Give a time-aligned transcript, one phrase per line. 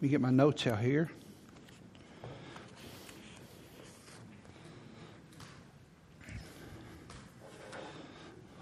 [0.00, 1.10] Let me get my notes out here.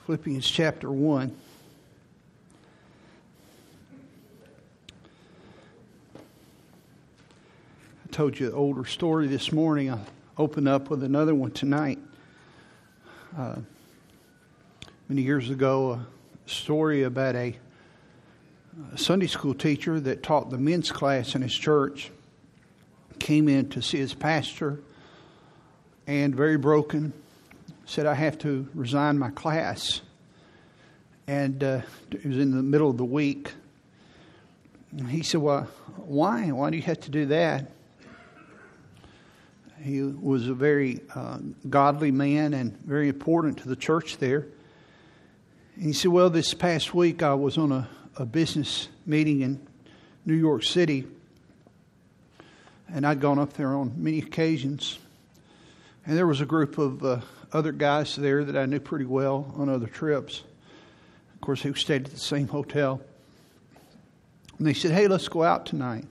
[0.05, 1.37] Philippians chapter 1.
[8.05, 9.93] I told you an older story this morning.
[9.93, 10.01] I
[10.37, 12.01] open up with another one tonight.
[13.37, 13.59] Uh,
[15.09, 16.01] many years ago,
[16.45, 17.57] a story about a
[18.97, 22.11] Sunday school teacher that taught the men's class in his church
[23.19, 24.81] came in to see his pastor
[26.07, 27.13] and very broken
[27.89, 30.03] said, I have to resign my class.
[31.27, 33.53] And uh, it was in the middle of the week.
[34.97, 35.65] And he said, Well,
[35.97, 36.51] why?
[36.51, 37.71] Why do you have to do that?
[39.83, 41.39] He was a very uh,
[41.69, 44.47] godly man and very important to the church there.
[45.77, 49.65] And he said, Well, this past week I was on a, a business meeting in
[50.27, 51.07] New York City,
[52.93, 54.99] and I'd gone up there on many occasions.
[56.05, 57.21] And there was a group of uh,
[57.53, 60.43] other guys there that I knew pretty well on other trips.
[61.35, 63.01] Of course, they stayed at the same hotel.
[64.59, 66.05] And they said, Hey, let's go out tonight.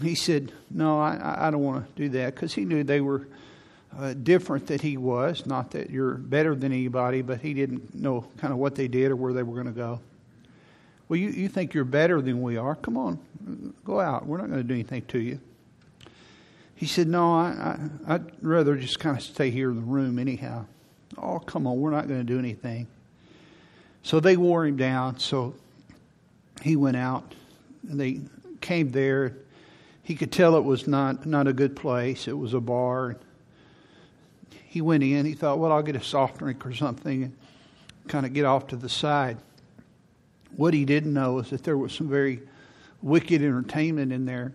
[0.00, 3.28] He said, No, I, I don't want to do that because he knew they were
[3.98, 5.44] uh, different that he was.
[5.44, 9.10] Not that you're better than anybody, but he didn't know kind of what they did
[9.10, 10.00] or where they were going to go.
[11.10, 12.76] Well, you, you think you're better than we are.
[12.76, 13.18] Come on,
[13.84, 14.26] go out.
[14.26, 15.40] We're not going to do anything to you.
[16.76, 20.20] He said, No, I, I, would rather just kind of stay here in the room
[20.20, 20.66] anyhow.
[21.18, 22.86] Oh, come on, we're not going to do anything.
[24.04, 25.18] So they wore him down.
[25.18, 25.56] So
[26.62, 27.34] he went out
[27.88, 28.20] and they
[28.60, 29.36] came there.
[30.04, 33.16] He could tell it was not, not a good place, it was a bar.
[34.64, 35.26] He went in.
[35.26, 37.36] He thought, Well, I'll get a soft drink or something and
[38.06, 39.38] kind of get off to the side.
[40.56, 42.40] What he didn't know is that there was some very
[43.02, 44.52] wicked entertainment in there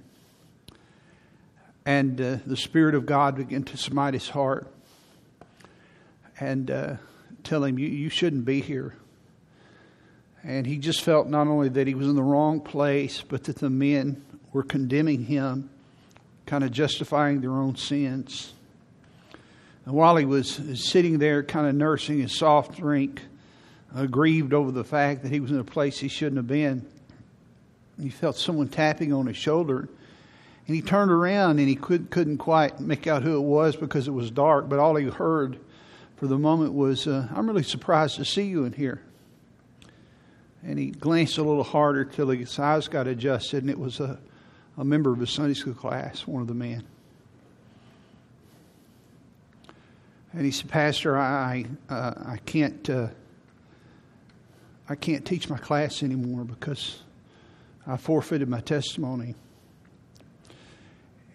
[1.85, 4.67] and uh, the Spirit of God began to smite his heart
[6.39, 6.95] and uh,
[7.43, 8.95] tell him, you, you shouldn't be here.
[10.43, 13.57] And he just felt not only that he was in the wrong place, but that
[13.57, 15.69] the men were condemning him,
[16.45, 18.53] kind of justifying their own sins.
[19.85, 23.21] And while he was sitting there, kind of nursing his soft drink,
[23.95, 26.85] uh, grieved over the fact that he was in a place he shouldn't have been,
[27.99, 29.87] he felt someone tapping on his shoulder.
[30.67, 34.07] And he turned around and he could, couldn't quite make out who it was because
[34.07, 35.57] it was dark, but all he heard
[36.17, 39.01] for the moment was, uh, I'm really surprised to see you in here.
[40.63, 44.17] And he glanced a little harder till his eyes got adjusted, and it was a,
[44.77, 46.83] a member of his Sunday school class, one of the men.
[50.33, 52.89] And he said, Pastor, I, uh, I can't.
[52.89, 53.07] Uh,
[54.87, 57.01] I can't teach my class anymore because
[57.87, 59.35] I forfeited my testimony.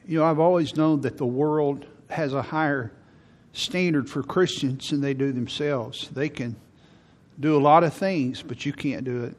[0.07, 2.93] You know, I've always known that the world has a higher
[3.53, 6.09] standard for Christians than they do themselves.
[6.11, 6.57] They can
[7.39, 9.37] do a lot of things, but you can't do it.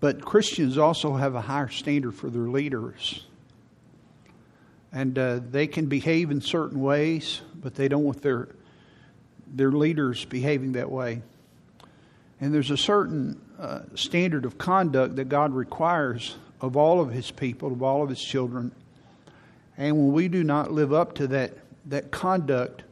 [0.00, 3.26] But Christians also have a higher standard for their leaders.
[4.92, 8.48] And uh, they can behave in certain ways, but they don't want their,
[9.46, 11.22] their leaders behaving that way.
[12.40, 17.30] And there's a certain uh, standard of conduct that God requires of all of his
[17.30, 18.72] people, of all of his children.
[19.76, 21.52] And when we do not live up to that,
[21.86, 22.82] that conduct,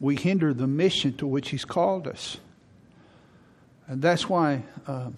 [0.00, 2.38] we hinder the mission to which he's called us.
[3.86, 5.10] And that's why, uh,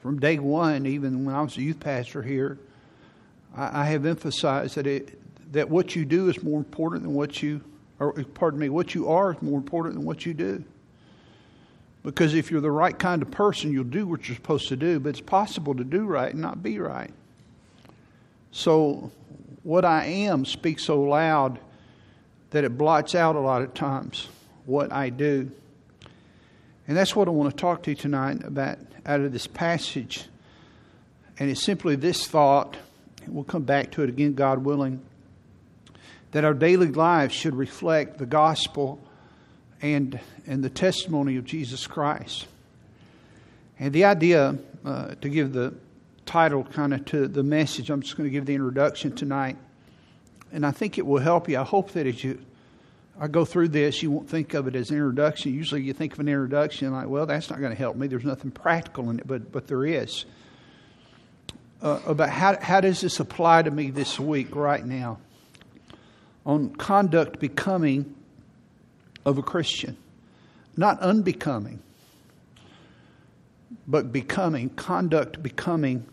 [0.00, 2.58] from day one, even when I was a youth pastor here,
[3.54, 5.18] I, I have emphasized that it,
[5.52, 7.60] that what you do is more important than what you,
[7.98, 10.64] or pardon me, what you are is more important than what you do.
[12.06, 15.00] Because if you're the right kind of person, you'll do what you're supposed to do,
[15.00, 17.10] but it's possible to do right and not be right.
[18.52, 19.10] So,
[19.64, 21.58] what I am speaks so loud
[22.50, 24.28] that it blots out a lot of times
[24.66, 25.50] what I do.
[26.86, 30.26] And that's what I want to talk to you tonight about out of this passage.
[31.40, 32.76] And it's simply this thought,
[33.26, 35.00] we'll come back to it again, God willing,
[36.30, 39.00] that our daily lives should reflect the gospel
[39.82, 42.46] and, and the testimony of Jesus Christ.
[43.78, 45.74] And the idea, uh, to give the
[46.24, 49.56] title kind of to the message, I'm just going to give the introduction tonight.
[50.52, 51.58] And I think it will help you.
[51.58, 52.40] I hope that as you
[53.18, 55.54] I go through this, you won't think of it as an introduction.
[55.54, 58.08] Usually you think of an introduction like, well, that's not going to help me.
[58.08, 60.26] There's nothing practical in it, but, but there is.
[61.80, 65.18] Uh, about how, how does this apply to me this week, right now?
[66.44, 68.14] On conduct becoming
[69.26, 69.98] of a Christian,
[70.76, 71.80] not unbecoming.
[73.86, 76.06] but becoming, conduct becoming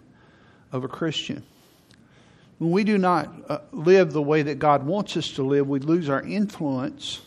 [0.72, 1.44] of a Christian.
[2.60, 5.80] When we do not uh, live the way that God wants us to live, we
[5.80, 7.22] lose our influence.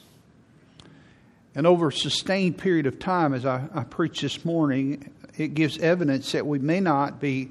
[1.54, 5.78] And over a sustained period of time, as I, I preached this morning, it gives
[5.78, 7.50] evidence that we may not be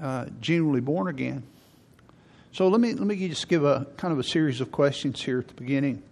[0.00, 1.42] uh, genuinely born again.
[2.52, 5.38] So let me let me just give a kind of a series of questions here
[5.38, 6.02] at the beginning.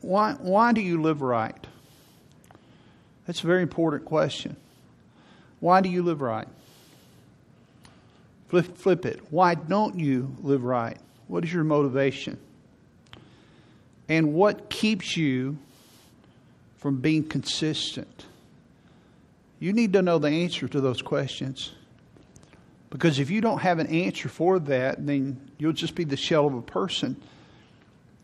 [0.00, 1.66] Why why do you live right?
[3.26, 4.56] That's a very important question.
[5.60, 6.48] Why do you live right?
[8.48, 9.20] Flip, flip it.
[9.30, 10.96] Why don't you live right?
[11.26, 12.38] What is your motivation?
[14.08, 15.58] And what keeps you
[16.78, 18.24] from being consistent?
[19.60, 21.72] You need to know the answer to those questions.
[22.90, 26.46] Because if you don't have an answer for that, then you'll just be the shell
[26.46, 27.20] of a person.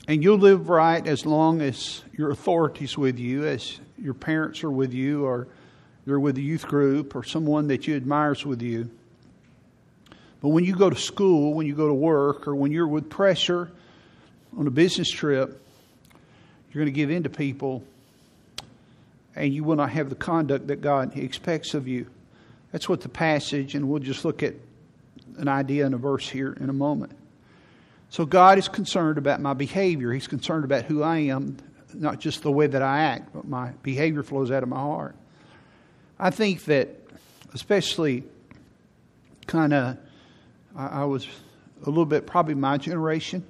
[0.07, 4.71] And you'll live right as long as your authority's with you, as your parents are
[4.71, 5.49] with you, or
[6.05, 8.91] you're with a youth group, or someone that you admire is with you.
[10.43, 13.09] But when you go to school, when you go to work, or when you're with
[13.09, 13.71] pressure
[14.59, 15.63] on a business trip,
[16.71, 17.83] you're going to give in to people
[19.37, 22.07] and you will not have the conduct that God expects of you.
[22.73, 24.55] That's what the passage, and we'll just look at
[25.39, 27.13] an idea in a verse here in a moment.
[28.15, 30.13] So God is concerned about my behavior.
[30.13, 31.57] He's concerned about who I am,
[31.93, 35.17] not just the way that I act, but my behavior flows out of my heart.
[36.17, 36.91] I think that,
[37.55, 38.23] especially
[39.49, 39.97] kind of
[40.77, 41.27] I, I was
[41.83, 43.45] a little bit, probably my generation,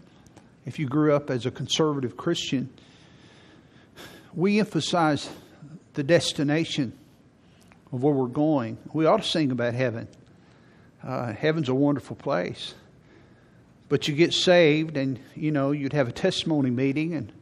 [0.64, 2.70] if you grew up as a conservative Christian,
[4.32, 5.28] we emphasize
[5.92, 6.98] the destination
[7.92, 8.78] of where we're going.
[8.94, 10.08] We ought to sing about heaven.
[11.02, 12.72] Uh, heaven's a wonderful place.
[13.88, 17.32] But you get saved, and you know, you'd have a testimony meeting, and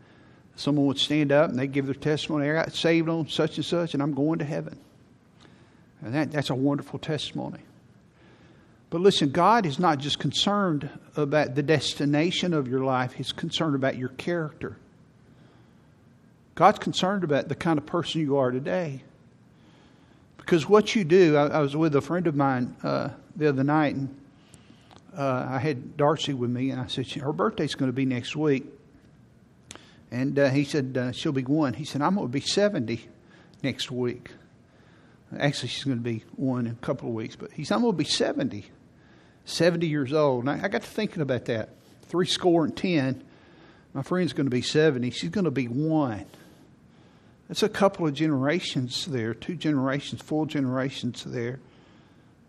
[0.56, 2.48] someone would stand up and they'd give their testimony.
[2.50, 4.78] I got saved on such and such, and I'm going to heaven.
[6.02, 7.60] And that, that's a wonderful testimony.
[8.90, 13.74] But listen, God is not just concerned about the destination of your life, He's concerned
[13.74, 14.76] about your character.
[16.54, 19.02] God's concerned about the kind of person you are today.
[20.36, 23.64] Because what you do, I, I was with a friend of mine uh, the other
[23.64, 24.14] night, and
[25.17, 28.35] uh, I had Darcy with me, and I said, Her birthday's going to be next
[28.37, 28.67] week.
[30.11, 31.75] And uh, he said, uh, She'll be one.
[31.75, 33.06] He said, I'm going to be 70
[33.62, 34.31] next week.
[35.38, 37.82] Actually, she's going to be one in a couple of weeks, but he said, I'm
[37.82, 38.67] going to be 70.
[39.44, 40.44] 70 years old.
[40.47, 41.70] And I, I got to thinking about that.
[42.03, 43.23] Three score and ten.
[43.94, 45.11] My friend's going to be 70.
[45.11, 46.26] She's going to be one.
[47.49, 51.61] That's a couple of generations there, two generations, full generations there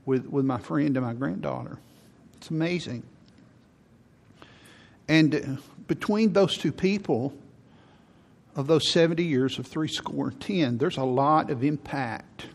[0.06, 1.78] with, with my friend and my granddaughter.
[2.44, 3.04] It's amazing.
[5.08, 7.34] And uh, between those two people,
[8.58, 12.48] of those 70 years of three score and ten, there's a lot of impact.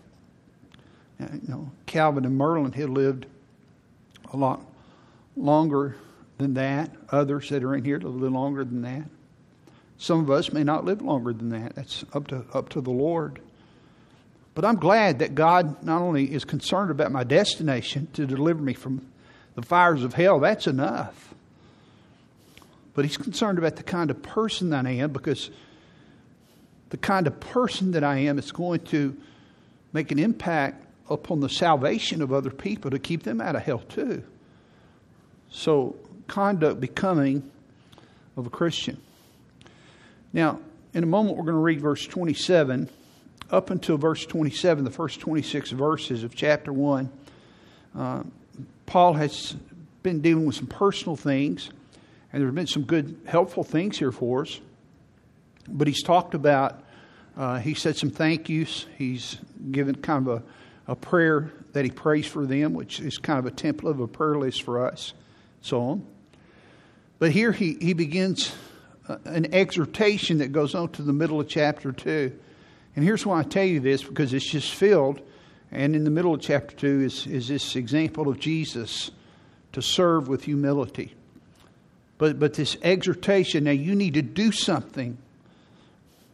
[1.19, 3.25] Uh, you know, Calvin and Merlin had lived
[4.31, 4.61] a lot
[5.38, 5.96] longer
[6.37, 6.90] than that.
[7.08, 9.05] Others that are in here a little longer than that.
[9.96, 11.76] Some of us may not live longer than that.
[11.76, 13.40] That's up to up to the Lord.
[14.55, 18.75] But I'm glad that God not only is concerned about my destination to deliver me
[18.75, 19.00] from
[19.59, 21.35] the fires of hell, that's enough.
[22.95, 25.51] But He's concerned about the kind of person that I am because
[26.91, 29.17] the kind of person that I am is going to
[29.93, 33.81] make an impact upon the salvation of other people to keep them out of hell
[33.81, 34.23] too.
[35.50, 35.97] So,
[36.29, 37.50] conduct becoming
[38.37, 39.00] of a Christian.
[40.33, 40.61] Now,
[40.95, 42.88] in a moment, we're going to read verse 27
[43.50, 47.11] up until verse 27, the first 26 verses of chapter 1.
[47.97, 48.23] Uh,
[48.87, 49.57] Paul has
[50.03, 51.71] been dealing with some personal things,
[52.33, 54.61] and there have been some good, helpful things here for us.
[55.69, 56.83] But he's talked about,
[57.37, 58.87] uh, he said some thank yous.
[58.97, 59.38] He's
[59.71, 60.43] given kind of a
[60.88, 64.09] a prayer that he prays for them, which is kind of a template of a
[64.09, 65.12] prayer list for us,
[65.61, 66.07] so on.
[67.19, 68.55] But here he, he begins
[69.07, 72.37] uh, an exhortation that goes on to the middle of chapter 2.
[72.97, 75.21] And here's why I tell you this because it's just filled.
[75.71, 79.11] And in the middle of chapter 2 is, is this example of Jesus
[79.73, 81.15] to serve with humility.
[82.17, 85.19] But, but this exhortation, now you need to do something.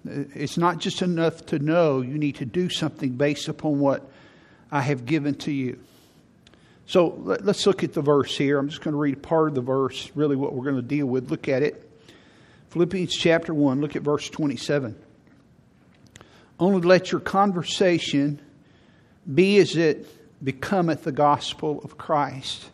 [0.04, 4.08] It's not just enough to know, you need to do something based upon what
[4.70, 5.78] I have given to you.
[6.86, 8.58] So let, us look at the verse here.
[8.58, 11.06] I'm just going to read part of the verse, really what we're going to deal
[11.06, 11.30] with.
[11.30, 11.90] Look at it.
[12.70, 14.96] Philippians chapter 1, look at verse 27.
[16.58, 18.40] Only let your conversation
[19.32, 20.06] be as it
[20.44, 22.66] becometh the gospel of Christ.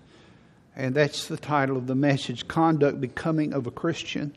[0.76, 4.34] And that's the title of the message Conduct Becoming of a Christian.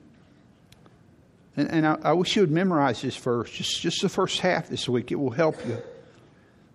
[1.55, 4.69] And, and I, I wish you would memorize this verse, just, just the first half
[4.69, 5.11] this week.
[5.11, 5.77] It will help you.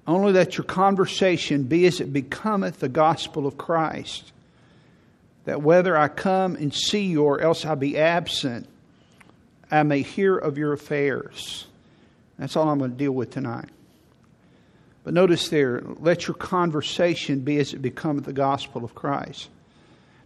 [0.06, 4.32] Only that your conversation be as it becometh the gospel of Christ.
[5.44, 8.68] That whether I come and see you or else I be absent,
[9.70, 11.66] I may hear of your affairs.
[12.38, 13.68] That's all I'm going to deal with tonight.
[15.04, 19.48] But notice there, let your conversation be as it becometh the gospel of Christ.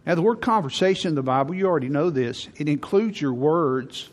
[0.05, 4.09] Now, the word conversation in the Bible, you already know this, it includes your words,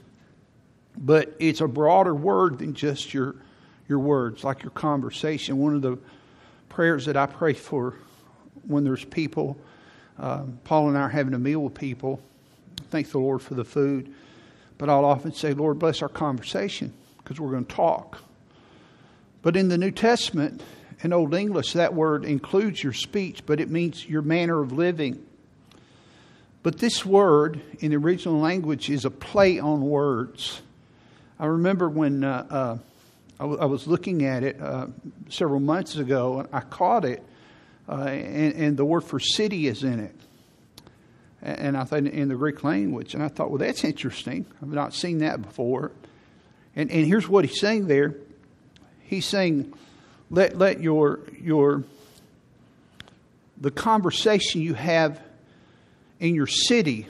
[0.96, 3.34] but it's a broader word than just your,
[3.88, 5.58] your words, like your conversation.
[5.58, 5.98] One of the
[6.68, 7.94] prayers that I pray for
[8.66, 9.56] when there's people,
[10.18, 12.20] um, Paul and I are having a meal with people,
[12.90, 14.14] thank the Lord for the food,
[14.78, 18.22] but I'll often say, Lord, bless our conversation because we're going to talk.
[19.42, 20.62] But in the New Testament,
[21.02, 25.24] in Old English, that word includes your speech, but it means your manner of living.
[26.62, 30.60] But this word in the original language is a play on words.
[31.38, 32.78] I remember when uh, uh,
[33.38, 34.88] I, w- I was looking at it uh,
[35.30, 37.24] several months ago, and I caught it,
[37.88, 40.14] uh, and, and, the word for city is in it.
[41.42, 44.44] And I thought in the Greek language, and I thought, well, that's interesting.
[44.60, 45.92] I've not seen that before.
[46.76, 48.16] And, and here's what he's saying there
[49.10, 49.74] He's saying,
[50.30, 51.82] let, let your, your,
[53.60, 55.20] the conversation you have
[56.20, 57.08] in your city,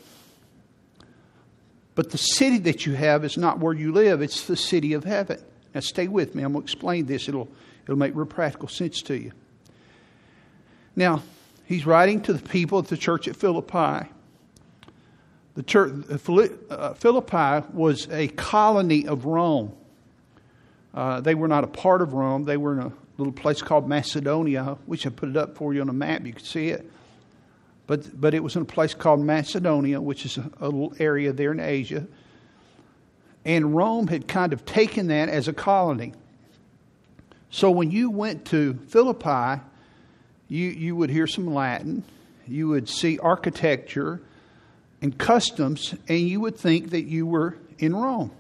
[1.95, 5.05] but the city that you have is not where you live, it's the city of
[5.05, 5.41] heaven.
[5.75, 6.43] Now, stay with me.
[6.43, 7.29] I'm going to explain this.
[7.29, 7.51] It'll,
[7.85, 9.33] it'll make real practical sense to you.
[10.97, 11.23] Now,
[11.67, 14.09] he's writing to the people at the church at Philippi.
[15.55, 15.93] The church,
[16.71, 19.75] uh, Philippi was a colony of Rome.
[20.95, 22.45] Uh, they were not a part of Rome.
[22.45, 25.81] They were in a little place called Macedonia, which I put it up for you
[25.81, 26.27] on a map.
[26.27, 26.91] You can see it.
[27.87, 31.33] But, but it was in a place called Macedonia, which is a, a little area
[31.33, 32.07] there in Asia.
[33.45, 36.13] And Rome had kind of taken that as a colony.
[37.51, 39.63] So when you went to Philippi,
[40.49, 42.05] you, you would hear some Latin,
[42.47, 44.21] you would see architecture
[45.03, 48.31] and customs, and you would think that you were in Rome.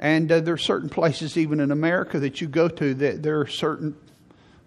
[0.00, 3.38] And uh, there are certain places, even in America, that you go to that there
[3.38, 3.94] are certain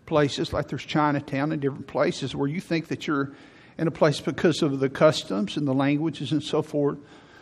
[0.06, 3.34] places, like there's Chinatown and different places, where you think that you're
[3.80, 7.00] in a place because of the customs and the languages and so forth.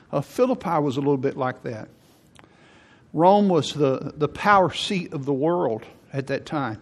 [0.10, 1.90] Uh, Philippi was a little bit like that.
[3.14, 5.84] Rome was the, the power seat of the world
[6.14, 6.82] at that time.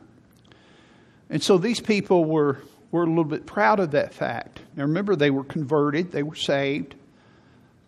[1.31, 2.59] And so these people were,
[2.91, 4.59] were a little bit proud of that fact.
[4.75, 6.93] Now remember, they were converted, they were saved.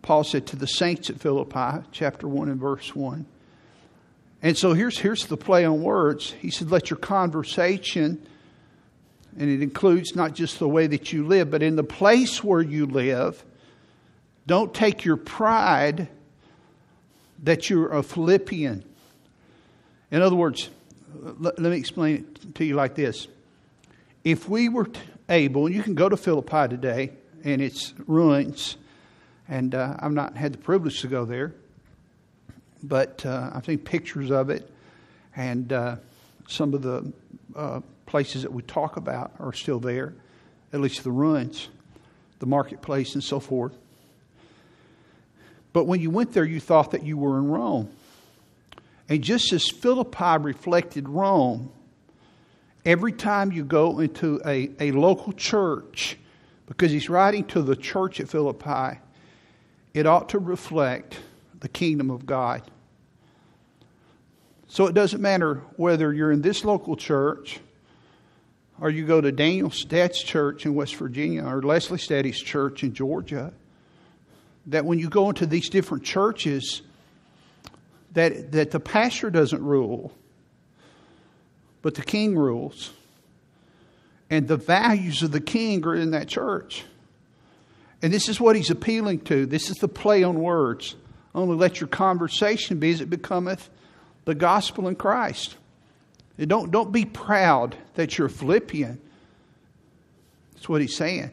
[0.01, 3.25] Paul said to the saints at Philippi, chapter 1 and verse 1.
[4.41, 6.31] And so here's, here's the play on words.
[6.31, 8.25] He said, Let your conversation,
[9.38, 12.62] and it includes not just the way that you live, but in the place where
[12.62, 13.43] you live,
[14.48, 16.08] don't take your pride
[17.43, 18.84] that you're a Philippian.
[20.10, 20.70] In other words,
[21.13, 23.27] let, let me explain it to you like this.
[24.24, 24.89] If we were
[25.29, 27.12] able, and you can go to Philippi today,
[27.43, 28.77] and its ruins,
[29.51, 31.53] and uh, I've not had the privilege to go there,
[32.81, 34.72] but uh, I've seen pictures of it,
[35.36, 35.98] and uh,
[36.48, 37.12] some of the
[37.53, 40.13] uh, places that we talk about are still there,
[40.72, 41.67] at least the ruins,
[42.39, 43.74] the marketplace, and so forth.
[45.74, 47.89] But when you went there, you thought that you were in Rome.
[49.10, 51.74] And just as Philippi reflected Rome,
[52.86, 56.17] every time you go into a, a local church,
[56.67, 58.98] because he's writing to the church at Philippi,
[59.93, 61.19] it ought to reflect
[61.60, 62.63] the kingdom of God.
[64.67, 67.60] So it doesn't matter whether you're in this local church
[68.79, 72.93] or you go to Daniel Stadt's church in West Virginia or Leslie Staddy's church in
[72.93, 73.53] Georgia,
[74.67, 76.81] that when you go into these different churches,
[78.13, 80.12] that, that the pastor doesn't rule,
[81.81, 82.91] but the king rules.
[84.29, 86.86] And the values of the king are in that church.
[88.01, 89.46] And this is what he's appealing to.
[89.46, 90.96] This is the play on words.
[91.36, 93.70] Only let your conversation be as it becometh
[94.25, 95.55] the gospel in Christ.
[96.38, 99.00] And don't, don't be proud that you're a Philippian.
[100.53, 101.31] That's what he's saying.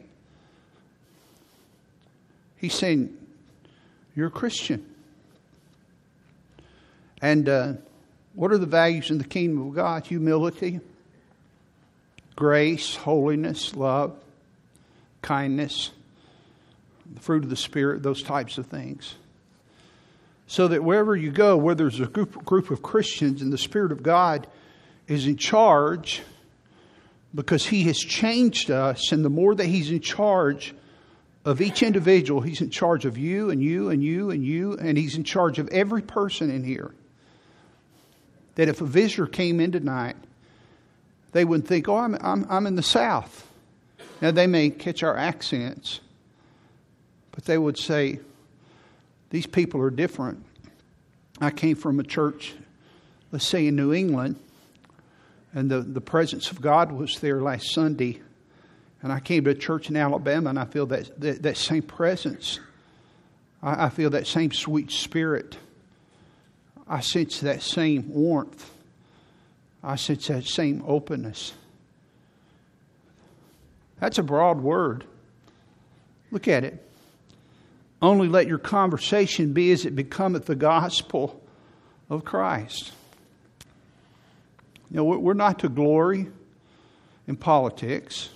[2.57, 3.17] He's saying,
[4.15, 4.85] You're a Christian.
[7.21, 7.73] And uh,
[8.35, 10.07] what are the values in the kingdom of God?
[10.07, 10.81] Humility,
[12.37, 14.17] grace, holiness, love,
[15.23, 15.91] kindness
[17.15, 19.15] the fruit of the Spirit, those types of things.
[20.47, 23.93] So that wherever you go, where there's a group, group of Christians and the Spirit
[23.93, 24.47] of God
[25.07, 26.23] is in charge,
[27.35, 30.75] because He has changed us, and the more that He's in charge
[31.45, 34.97] of each individual, He's in charge of you and you and you and you, and
[34.97, 36.95] He's in charge of every person in here.
[38.55, 40.17] That if a visitor came in tonight
[41.33, 43.47] they wouldn't think, oh, I'm, I'm, I'm in the South.
[44.21, 46.01] Now, they may catch our accents,
[47.39, 48.19] but they would say,
[49.31, 50.45] these people are different.
[51.41, 52.53] I came from a church,
[53.31, 54.41] let's say in New England,
[55.55, 58.21] and the, the presence of God was there last Sunday.
[59.03, 61.83] And I came to a church in Alabama, and I feel that, that, that same
[61.83, 62.59] presence.
[63.63, 65.57] I, I feel that same sweet spirit.
[66.89, 68.69] I sense that same warmth.
[69.85, 71.53] I sense that same openness.
[74.01, 75.05] That's a broad word.
[76.33, 76.85] Look at it.
[78.01, 81.43] Only let your conversation be as it becometh the gospel
[82.09, 82.93] of Christ.
[84.91, 86.29] You know, we're not to glory
[87.27, 88.31] in politics.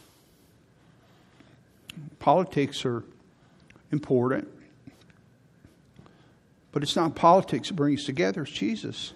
[2.19, 3.04] Politics are
[3.90, 4.49] important,
[6.73, 9.12] but it's not politics that brings us together, it's Jesus.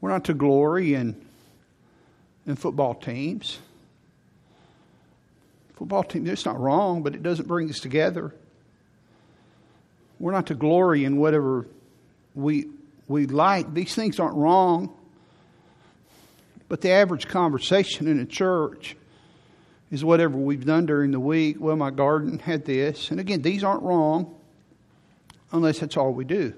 [0.00, 1.20] We're not to glory in,
[2.46, 3.58] in football teams.
[5.76, 8.34] Football team, it's not wrong, but it doesn't bring us together.
[10.24, 11.66] We're not to glory in whatever
[12.34, 12.70] we,
[13.08, 13.74] we like.
[13.74, 14.90] These things aren't wrong.
[16.66, 18.96] But the average conversation in a church
[19.90, 21.58] is whatever we've done during the week.
[21.60, 23.10] Well, my garden had this.
[23.10, 24.34] And again, these aren't wrong
[25.52, 26.54] unless that's all we do.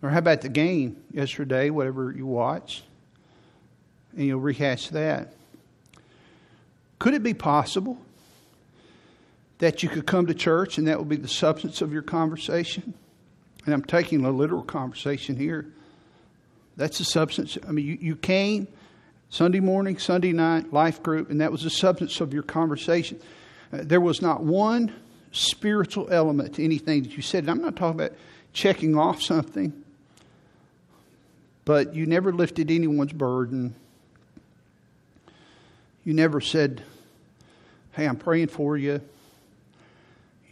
[0.00, 2.84] Or how about the game yesterday, whatever you watched?
[4.16, 5.32] And you'll rehash that.
[7.00, 7.98] Could it be possible
[9.62, 12.94] that you could come to church and that would be the substance of your conversation?
[13.64, 15.66] And I'm taking a literal conversation here.
[16.76, 17.56] That's the substance.
[17.68, 18.66] I mean, you, you came
[19.30, 23.20] Sunday morning, Sunday night, life group, and that was the substance of your conversation.
[23.72, 24.92] Uh, there was not one
[25.30, 27.44] spiritual element to anything that you said.
[27.44, 28.18] And I'm not talking about
[28.52, 29.72] checking off something,
[31.64, 33.76] but you never lifted anyone's burden.
[36.02, 36.82] You never said,
[37.92, 39.00] Hey, I'm praying for you.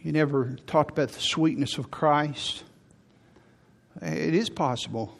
[0.01, 2.63] You never talked about the sweetness of Christ.
[4.01, 5.17] It is possible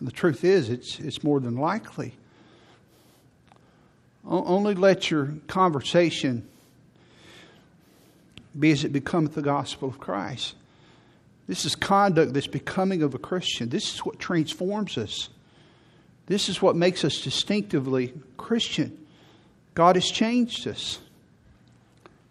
[0.00, 2.14] the truth is, it's, it's more than likely.
[4.24, 6.48] Only let your conversation
[8.58, 10.54] be as it becometh the gospel of Christ.
[11.46, 13.68] This is conduct that's becoming of a Christian.
[13.68, 15.28] This is what transforms us.
[16.26, 18.96] This is what makes us distinctively Christian.
[19.74, 21.00] God has changed us.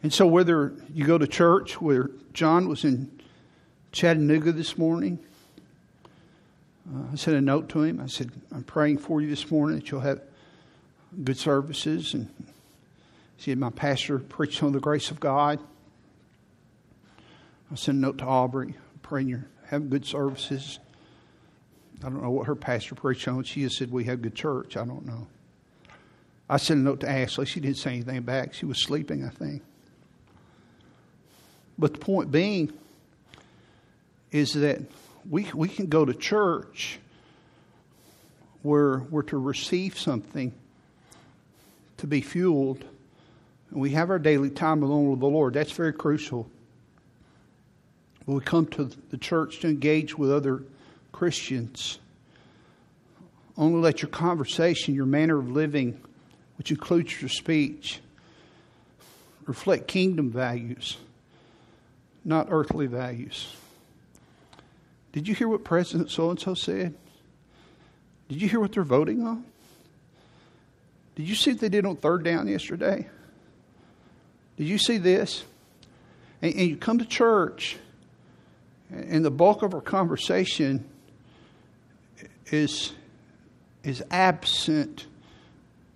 [0.02, 3.12] And so, whether you go to church, where John was in
[3.92, 5.20] Chattanooga this morning,
[6.90, 8.00] uh, I sent a note to him.
[8.00, 10.22] I said, I'm praying for you this morning that you'll have
[11.24, 12.14] good services.
[12.14, 12.34] And
[13.38, 15.60] he said, My pastor preached on the grace of God.
[17.72, 20.80] I sent a note to Aubrey, praying you're having good services.
[22.00, 23.44] I don't know what her pastor preached on.
[23.44, 24.78] She just said, We have good church.
[24.78, 25.28] I don't know.
[26.50, 27.46] I sent a note to Ashley.
[27.46, 28.54] She didn't say anything back.
[28.54, 29.62] She was sleeping, I think.
[31.80, 32.74] But the point being
[34.32, 34.82] is that
[35.28, 37.00] we, we can go to church
[38.62, 40.52] where we're to receive something
[41.98, 42.84] to be fueled.
[43.72, 45.54] And we have our daily time alone with the Lord.
[45.54, 46.50] That's very crucial.
[48.26, 50.64] When we come to the church to engage with other
[51.14, 52.00] Christians,
[53.58, 56.00] only let your conversation, your manner of living,
[56.58, 58.02] which includes your speech,
[59.46, 60.98] reflect kingdom values,
[62.30, 63.54] not earthly values.
[65.12, 66.94] Did you hear what President so and so said?
[68.30, 69.44] Did you hear what they're voting on?
[71.16, 73.08] Did you see what they did on third down yesterday?
[74.56, 75.44] Did you see this?
[76.42, 77.78] And, and you come to church,
[78.92, 80.88] and the bulk of our conversation
[82.52, 82.94] is,
[83.84, 85.08] is absent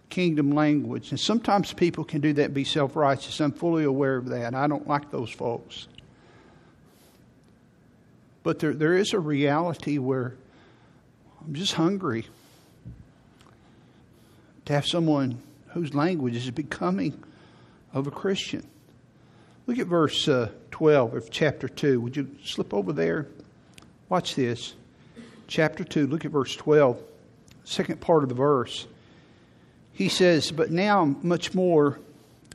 [0.09, 1.11] kingdom language.
[1.11, 3.39] And sometimes people can do that be self righteous.
[3.39, 4.55] I'm fully aware of that.
[4.55, 5.87] I don't like those folks.
[8.43, 10.35] But there, there is a reality where
[11.45, 12.25] I'm just hungry
[14.65, 17.21] to have someone whose language is becoming
[17.93, 18.67] of a Christian.
[19.65, 22.01] Look at verse uh, 12 of chapter 2.
[22.01, 23.27] Would you slip over there?
[24.09, 24.73] Watch this.
[25.47, 27.01] Chapter 2, look at verse 12,
[27.63, 28.87] second part of the verse.
[29.91, 31.99] He says, But now much more,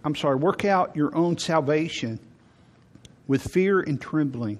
[0.04, 2.18] I'm sorry, work out your own salvation
[3.26, 4.58] with fear and trembling.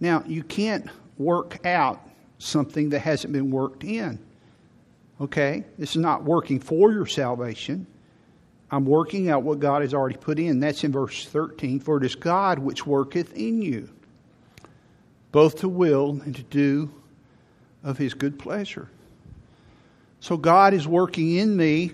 [0.00, 2.06] Now, you can't work out
[2.38, 4.18] something that hasn't been worked in.
[5.20, 5.64] Okay?
[5.78, 7.86] This is not working for your salvation.
[8.70, 10.60] I'm working out what God has already put in.
[10.60, 11.80] That's in verse 13.
[11.80, 13.88] For it is God which worketh in you,
[15.32, 16.92] both to will and to do
[17.82, 18.88] of his good pleasure.
[20.20, 21.92] So God is working in me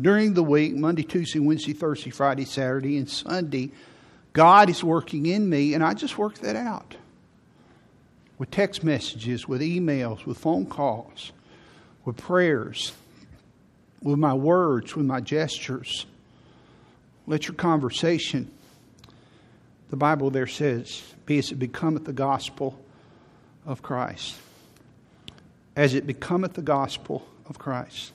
[0.00, 3.70] during the week Monday, Tuesday, Wednesday, Thursday, Friday, Saturday, and Sunday.
[4.32, 6.96] God is working in me, and I just work that out
[8.40, 11.30] with text messages, with emails, with phone calls,
[12.06, 12.94] with prayers,
[14.02, 16.06] with my words, with my gestures.
[17.26, 18.50] Let your conversation,
[19.90, 22.82] the Bible there says, be as it becometh the gospel
[23.66, 24.38] of Christ.
[25.76, 28.10] As it becometh the gospel of Christ.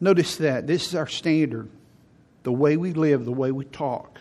[0.00, 0.66] Notice that.
[0.66, 1.68] This is our standard.
[2.42, 4.18] The way we live, the way we talk,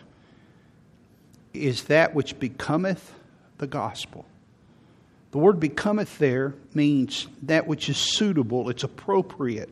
[1.55, 3.11] is that which becometh
[3.57, 4.27] the gospel.
[5.31, 9.69] The word becometh there means that which is suitable, it's appropriate,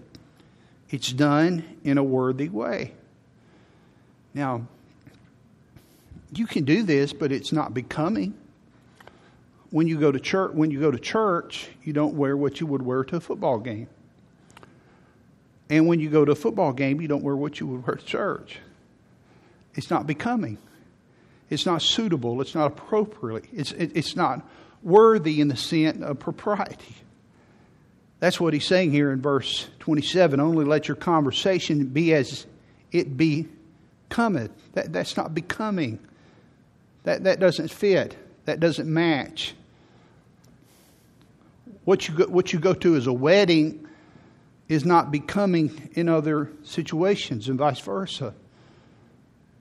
[0.90, 2.94] it's done in a worthy way.
[4.34, 4.68] Now,
[6.32, 8.36] you can do this, but it's not becoming.
[9.72, 12.68] When you go to church, when you go to church, you don't wear what you
[12.68, 13.88] would wear to a football game.
[15.70, 17.96] And when you go to a football game, you don't wear what you would wear
[17.96, 18.60] to church.
[19.76, 20.58] It's not becoming.
[21.50, 22.40] It's not suitable.
[22.42, 23.46] It's not appropriate.
[23.52, 24.48] It's, it, it's not
[24.84, 26.96] worthy in the sense of propriety.
[28.20, 30.40] That's what he's saying here in verse 27.
[30.40, 32.46] Only let your conversation be as
[32.92, 33.48] it be
[34.10, 34.52] cometh.
[34.74, 36.00] That, that's not becoming.
[37.04, 38.18] That, that doesn't fit.
[38.46, 39.54] That doesn't match.
[41.86, 43.88] What you, go, what you go to as a wedding
[44.68, 48.34] is not becoming in other situations, and vice versa.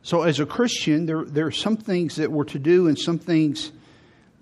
[0.03, 3.19] So, as a Christian, there, there are some things that we're to do and some
[3.19, 3.71] things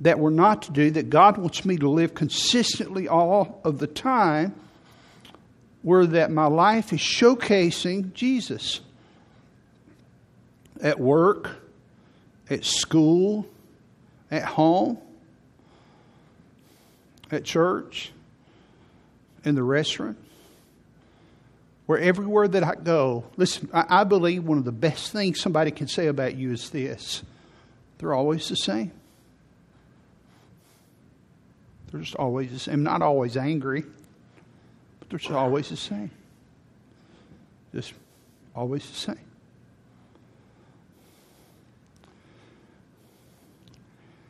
[0.01, 3.87] that we're not to do that God wants me to live consistently all of the
[3.87, 4.55] time,
[5.83, 8.81] were that my life is showcasing Jesus
[10.81, 11.51] at work,
[12.51, 13.47] at school,
[14.31, 14.99] at home,
[17.31, 18.13] at church,
[19.45, 20.17] in the restaurant
[21.87, 25.71] where everywhere that I go, listen, I, I believe one of the best things somebody
[25.71, 27.23] can say about you is this
[27.99, 28.93] they're always the same.
[31.95, 32.83] They're just always the same.
[32.83, 33.85] Not always angry,
[34.99, 36.11] but they're just always the same.
[37.73, 37.93] Just
[38.53, 39.21] always the same.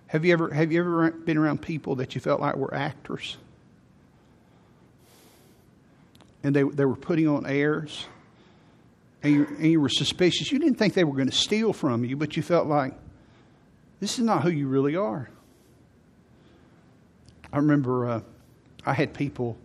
[0.08, 3.38] Have you ever have you ever been around people that you felt like were actors?
[6.42, 8.06] and they, they were putting on airs,
[9.22, 10.52] and you, and you were suspicious.
[10.52, 12.92] You didn't think they were going to steal from you, but you felt like,
[14.00, 15.30] this is not who you really are.
[17.54, 18.20] I remember uh,
[18.84, 19.56] I had people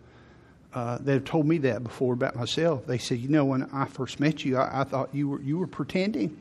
[0.75, 2.85] uh, that have told me that before about myself.
[2.85, 5.57] They said, you know, when I first met you, I, I thought you were, you
[5.57, 6.37] were pretending.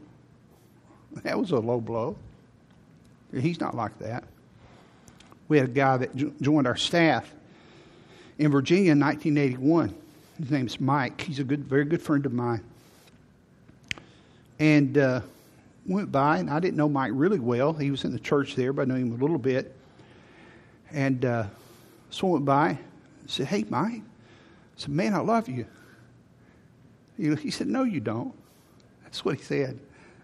[1.22, 2.16] That was a low blow.
[3.32, 4.24] He's not like that.
[5.48, 7.32] We had a guy that joined our staff
[8.38, 9.94] in Virginia in 1981.
[10.38, 11.22] His name's Mike.
[11.22, 12.62] He's a good, very good friend of mine.
[14.58, 15.22] And uh,
[15.86, 17.72] went by, and I didn't know Mike really well.
[17.72, 19.74] He was in the church there, but I knew him a little bit.
[20.92, 21.46] And uh,
[22.10, 22.78] so went by and
[23.30, 24.02] said, Hey, Mike.
[24.02, 24.02] I
[24.76, 25.66] said, Man, I love you.
[27.16, 28.34] He said, No, you don't.
[29.02, 29.78] That's what he said.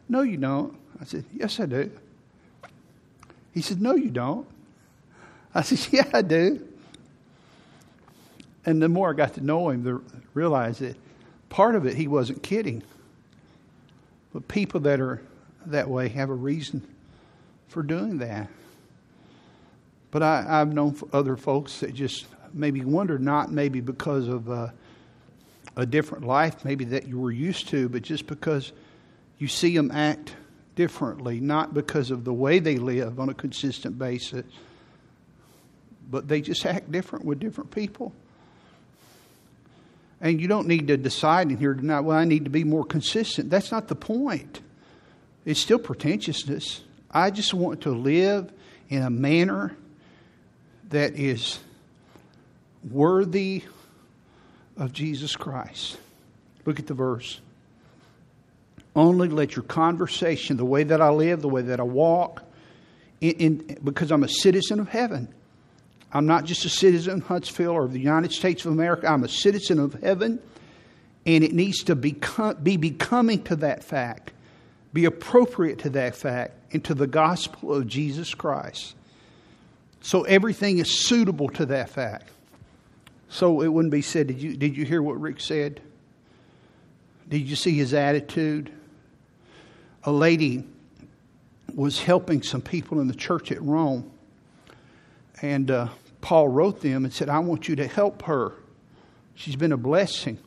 [0.09, 0.77] No, you don't.
[1.00, 1.90] I said, Yes, I do.
[3.53, 4.46] He said, No, you don't.
[5.55, 6.66] I said, Yeah, I do.
[8.66, 10.00] And the more I got to know him, the
[10.33, 10.96] realized that
[11.48, 12.83] part of it he wasn't kidding.
[14.33, 15.22] But people that are
[15.66, 16.83] that way have a reason
[17.68, 18.48] for doing that.
[20.14, 24.68] But I, have known other folks that just maybe wonder not maybe because of uh,
[25.74, 28.70] a different life, maybe that you were used to, but just because
[29.38, 30.37] you see them act
[30.77, 34.44] differently, not because of the way they live on a consistent basis,
[36.09, 38.12] but they just act different with different people.
[40.20, 42.85] And you don't need to decide in here tonight, well, I need to be more
[42.85, 43.50] consistent.
[43.50, 44.61] That's not the point.
[45.44, 46.83] It's still pretentiousness.
[47.11, 48.53] I just want to live
[48.88, 49.77] in a manner
[50.90, 51.59] that is
[52.90, 53.62] worthy
[54.77, 55.99] of Jesus Christ.
[56.64, 57.40] Look at the verse.
[58.97, 62.44] Only let your conversation, the way that I live, the way that I walk,
[63.20, 65.29] in, in, because I'm a citizen of heaven.
[66.12, 69.09] I'm not just a citizen of Huntsville or of the United States of America.
[69.09, 70.40] I'm a citizen of heaven,
[71.27, 74.33] and it needs to become, be becoming to that fact,
[74.92, 78.94] be appropriate to that fact, and to the gospel of Jesus Christ.
[80.05, 82.31] So everything is suitable to that fact.
[83.29, 85.81] So it wouldn't be said, did you, did you hear what Rick said?
[87.29, 88.71] Did you see his attitude?
[90.05, 90.64] A lady
[91.75, 94.09] was helping some people in the church at Rome.
[95.43, 95.88] And uh,
[96.21, 98.53] Paul wrote them and said, I want you to help her
[99.35, 100.38] She's been a blessing.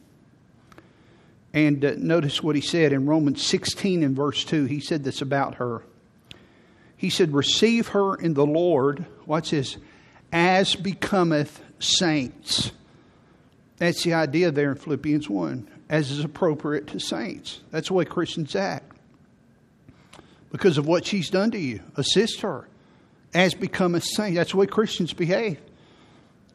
[1.54, 4.66] And uh, notice what he said in Romans 16 and verse 2.
[4.66, 5.84] He said this about her.
[6.96, 9.78] He said, Receive her in the Lord, watch this,
[10.32, 12.72] as becometh saints.
[13.78, 17.60] That's the idea there in Philippians 1, as is appropriate to saints.
[17.70, 18.98] That's the way Christians act.
[20.52, 22.68] Because of what she's done to you, assist her
[23.34, 24.36] as becometh saint.
[24.36, 25.60] That's the way Christians behave.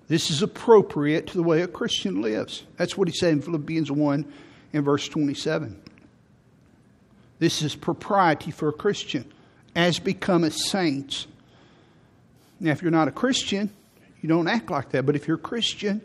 [0.09, 2.65] This is appropriate to the way a Christian lives.
[2.77, 4.33] That's what he said in Philippians 1
[4.73, 5.81] in verse 27.
[7.39, 9.31] This is propriety for a Christian,
[9.75, 11.27] as becometh saints.
[12.63, 13.71] Now, if you're not a Christian,
[14.21, 15.05] you don't act like that.
[15.05, 16.01] But if you're a Christian,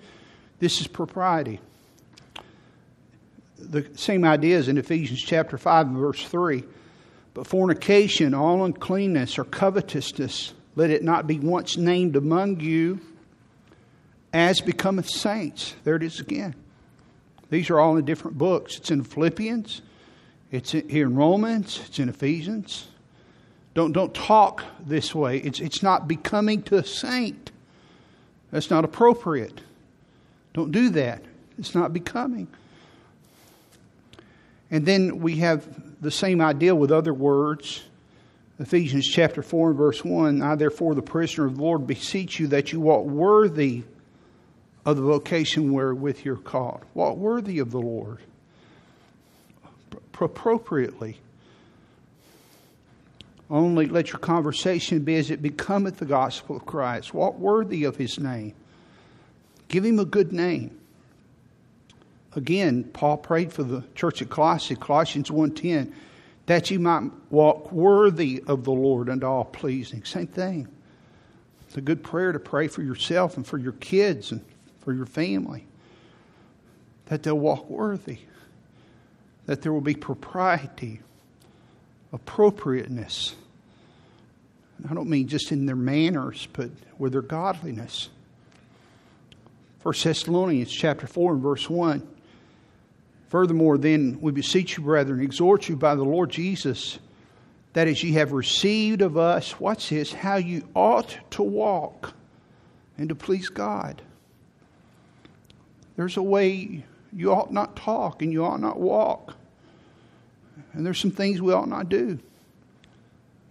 [0.57, 1.59] this is propriety.
[3.59, 6.63] The same idea is in Ephesians chapter 5 verse 3.
[7.35, 13.01] But fornication, all uncleanness, or covetousness, let it not be once named among you
[14.33, 15.75] as becometh saints.
[15.83, 16.55] There it is again.
[17.51, 18.77] These are all in different books.
[18.77, 19.83] It's in Philippians,
[20.51, 22.87] it's here in Romans, it's in Ephesians.
[23.77, 25.37] Don't, don't talk this way.
[25.37, 27.51] It's, it's not becoming to a saint.
[28.49, 29.61] That's not appropriate.
[30.53, 31.21] Don't do that.
[31.59, 32.47] It's not becoming.
[34.71, 37.83] And then we have the same idea with other words.
[38.57, 42.47] Ephesians chapter 4 and verse 1 I, therefore, the prisoner of the Lord, beseech you
[42.47, 43.83] that you walk worthy
[44.87, 46.83] of the vocation wherewith you're called.
[46.95, 48.21] Walk worthy of the Lord
[50.19, 51.19] appropriately.
[53.49, 57.13] Only let your conversation be as it becometh the gospel of Christ.
[57.13, 58.53] Walk worthy of his name.
[59.69, 60.77] Give him a good name.
[62.35, 65.93] Again, Paul prayed for the church at Colossae, Colossians 1.10,
[66.45, 70.03] that you might walk worthy of the Lord and all pleasing.
[70.03, 70.67] Same thing.
[71.67, 74.43] It's a good prayer to pray for yourself and for your kids and
[74.79, 75.65] for your family.
[77.05, 78.19] That they'll walk worthy.
[79.45, 81.01] That there will be propriety,
[82.17, 83.35] appropriateness.
[84.89, 88.09] I don't mean just in their manners, but with their godliness.
[89.83, 92.07] 1 Thessalonians chapter 4 and verse 1.
[93.29, 96.97] Furthermore, then we beseech you, brethren, exhort you by the Lord Jesus,
[97.73, 102.13] that as ye have received of us, what's this, how you ought to walk
[102.97, 104.01] and to please God.
[105.97, 109.36] There's a way you ought not talk and you ought not walk.
[110.73, 112.19] And there's some things we ought not do.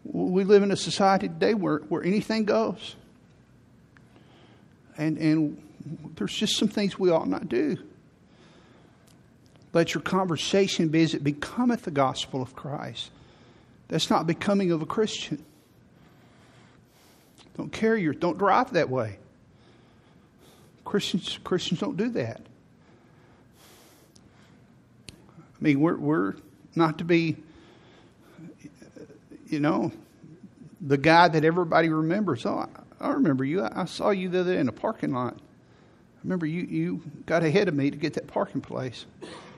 [0.05, 2.95] We live in a society today where, where anything goes.
[4.97, 5.63] And, and
[6.17, 7.77] there's just some things we ought not do.
[9.73, 13.11] Let your conversation be as it becometh the gospel of Christ.
[13.89, 15.45] That's not becoming of a Christian.
[17.57, 19.19] Don't carry your, don't drive that way.
[20.85, 22.41] Christians, Christians don't do that.
[25.11, 25.13] I
[25.61, 26.35] mean, we're, we're
[26.77, 27.37] not to be,
[29.47, 29.93] you know,
[30.81, 32.45] the guy that everybody remembers.
[32.45, 32.69] Oh,
[33.01, 33.63] I, remember you.
[33.63, 35.35] I, I, saw you the other day in a parking lot.
[35.35, 39.07] I remember you, you got ahead of me to get that parking place.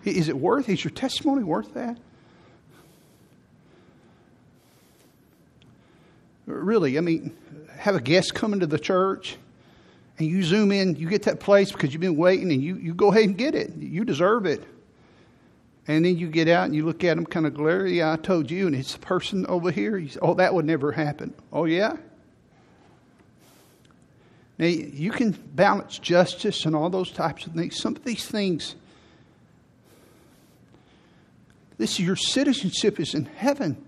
[0.04, 1.98] Is it worth, is your testimony worth that?
[6.46, 7.36] Really, I mean,
[7.76, 9.36] have a guest come into the church
[10.18, 12.92] and you zoom in, you get that place because you've been waiting, and you, you
[12.92, 13.76] go ahead and get it.
[13.76, 14.64] You deserve it.
[15.88, 17.86] And then you get out and you look at them kind of glare.
[17.86, 20.06] Yeah, I told you, and it's the person over here.
[20.06, 21.32] Say, oh, that would never happen.
[21.50, 21.96] Oh, yeah?
[24.58, 27.80] Now, you can balance justice and all those types of things.
[27.80, 28.74] Some of these things,
[31.78, 33.82] this is your citizenship is in heaven.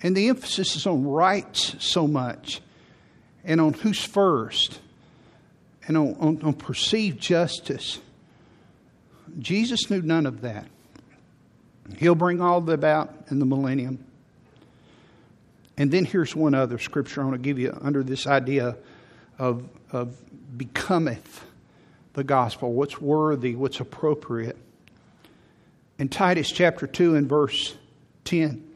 [0.00, 2.60] And the emphasis is on rights so much
[3.42, 4.80] and on who's first
[5.88, 7.98] and on, on, on perceived justice.
[9.38, 10.66] Jesus knew none of that.
[11.98, 14.04] He'll bring all that about in the millennium.
[15.76, 18.76] And then here's one other scripture I want to give you under this idea
[19.38, 20.16] of, of
[20.56, 21.44] becometh
[22.12, 24.56] the gospel, what's worthy, what's appropriate.
[25.98, 27.74] In Titus chapter 2 and verse
[28.24, 28.68] 10,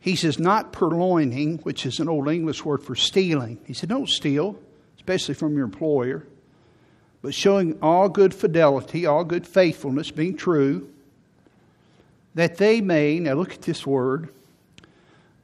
[0.00, 3.58] he says, not purloining, which is an old English word for stealing.
[3.66, 4.58] He said, don't steal,
[4.96, 6.26] especially from your employer,
[7.24, 10.90] but showing all good fidelity, all good faithfulness, being true,
[12.34, 14.28] that they may, now look at this word,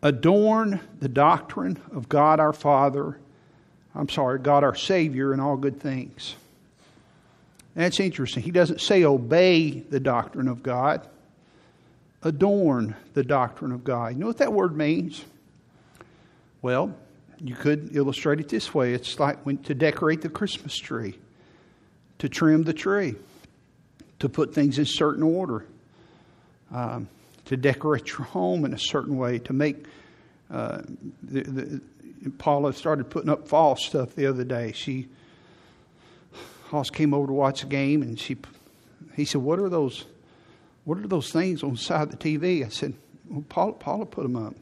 [0.02, 3.18] adorn the doctrine of God our Father,
[3.94, 6.36] I'm sorry, God our Savior in all good things.
[7.74, 8.42] That's interesting.
[8.42, 11.08] He doesn't say obey the doctrine of God
[12.22, 14.12] adorn the doctrine of God.
[14.12, 15.24] You know what that word means?
[16.60, 16.94] Well,
[17.42, 21.16] you could illustrate it this way it's like when, to decorate the Christmas tree,
[22.20, 23.16] to trim the tree,
[24.20, 25.66] to put things in certain order,
[26.70, 27.08] um,
[27.46, 29.86] to decorate your home in a certain way, to make.
[30.50, 30.82] Uh,
[31.22, 31.80] the, the,
[32.36, 34.72] Paula started putting up fall stuff the other day.
[34.72, 35.08] She
[36.64, 38.36] Hoss came over to watch the game, and she
[39.16, 40.04] he said, "What are those?
[40.84, 42.94] What are those things on the side of the TV?" I said,
[43.28, 44.54] "Well, Paula, Paula put them up."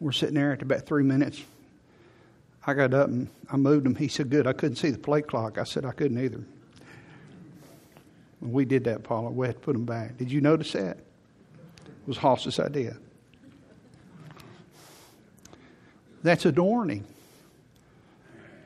[0.00, 1.42] We're sitting there at about three minutes.
[2.66, 3.94] I got up and I moved him.
[3.94, 4.46] He said, Good.
[4.46, 5.58] I couldn't see the play clock.
[5.58, 6.42] I said, I couldn't either.
[8.40, 9.30] we did that, Paula.
[9.30, 10.16] We had to put them back.
[10.18, 10.98] Did you notice that?
[10.98, 12.96] It was Hoss's idea.
[16.22, 17.04] That's adorning.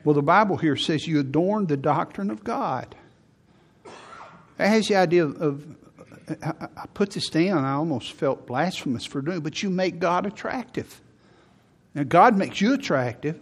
[0.03, 2.95] Well, the Bible here says you adorn the doctrine of God.
[4.57, 5.65] That has the idea of,
[6.43, 11.01] I put this down, I almost felt blasphemous for doing but you make God attractive.
[11.93, 13.39] Now, God makes you attractive,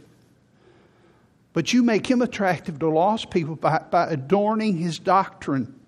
[1.54, 5.80] but you make him attractive to lost people by, by adorning his doctrine.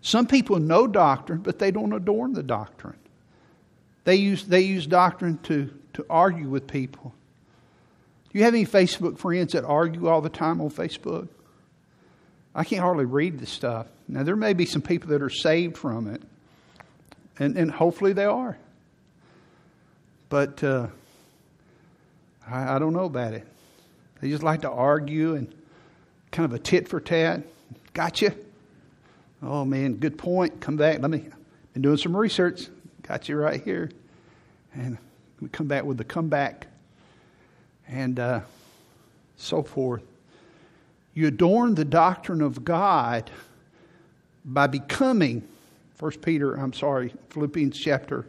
[0.00, 2.98] Some people know doctrine, but they don't adorn the doctrine.
[4.04, 7.14] They use, they use doctrine to, to argue with people.
[8.32, 11.28] Do you have any Facebook friends that argue all the time on Facebook?
[12.54, 13.86] I can't hardly read the stuff.
[14.08, 16.22] Now, there may be some people that are saved from it,
[17.38, 18.58] and, and hopefully they are.
[20.28, 20.88] But uh,
[22.48, 23.46] I, I don't know about it.
[24.22, 25.52] They just like to argue and
[26.30, 27.42] kind of a tit for tat.
[27.92, 28.32] Gotcha.
[29.42, 30.60] Oh man, good point.
[30.60, 31.00] Come back.
[31.00, 31.28] Let me.
[31.72, 32.68] Been doing some research.
[33.02, 33.90] Got you right here,
[34.74, 34.96] and
[35.40, 36.68] we come back with the comeback,
[37.88, 38.40] and uh,
[39.36, 40.04] so forth.
[41.14, 43.28] You adorn the doctrine of God
[44.44, 45.48] by becoming.
[45.96, 48.24] First Peter, I'm sorry, Philippians chapter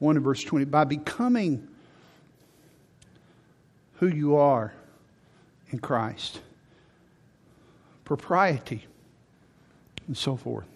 [0.00, 0.64] one and verse twenty.
[0.64, 1.68] By becoming
[4.00, 4.74] who you are
[5.70, 6.40] in Christ,
[8.04, 8.86] propriety,
[10.06, 10.66] and so forth.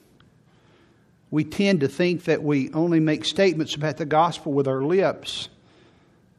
[1.30, 5.48] We tend to think that we only make statements about the gospel with our lips,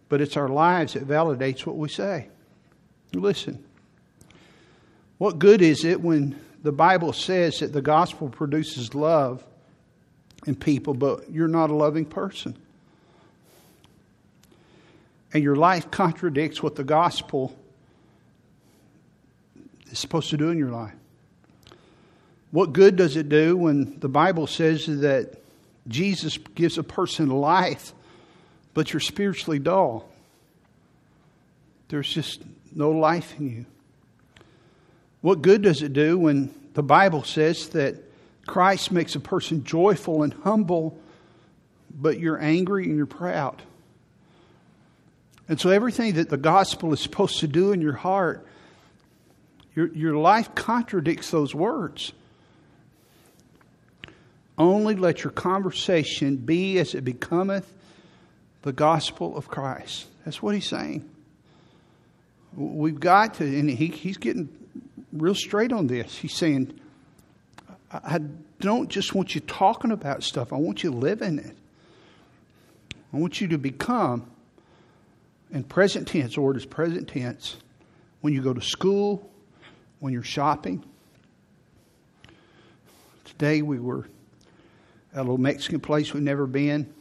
[0.10, 2.28] but it's our lives that validates what we say.
[3.14, 3.64] Listen.
[5.18, 9.44] What good is it when the Bible says that the gospel produces love
[10.46, 12.58] in people, but you're not a loving person?
[15.34, 17.56] and your life contradicts what the gospel
[19.92, 20.94] is supposed to do in your life.
[22.52, 25.42] What good does it do when the Bible says that
[25.88, 27.94] Jesus gives a person life,
[28.74, 30.10] but you're spiritually dull?
[31.88, 32.42] There's just
[32.74, 33.66] no life in you.
[35.22, 37.96] What good does it do when the Bible says that
[38.48, 40.98] Christ makes a person joyful and humble,
[41.94, 43.62] but you're angry and you're proud?
[45.48, 48.46] And so, everything that the gospel is supposed to do in your heart,
[49.76, 52.12] your, your life contradicts those words.
[54.58, 57.72] Only let your conversation be as it becometh
[58.62, 60.06] the gospel of Christ.
[60.26, 61.10] That's what he's saying.
[62.56, 64.50] We've got to, and he, he's getting
[65.14, 66.16] real straight on this.
[66.16, 66.80] He's saying,
[67.92, 68.20] I
[68.60, 71.58] don't just want you talking about stuff, I want you living it.
[73.14, 74.30] I want you to become
[75.52, 77.58] in present tense, or it is present tense,
[78.22, 79.31] when you go to school,
[80.02, 80.84] when you're shopping.
[83.24, 84.08] Today we were
[85.14, 86.92] at a little Mexican place we've never been,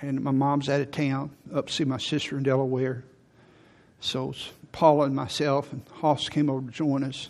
[0.00, 3.04] and my mom's out of town, up to see my sister in Delaware.
[4.00, 4.34] So
[4.72, 7.28] Paula and myself and Hoss came over to join us,